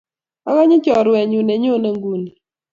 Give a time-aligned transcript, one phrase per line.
[0.49, 2.31] Akanyi chorwet nyun ne nyone nguni.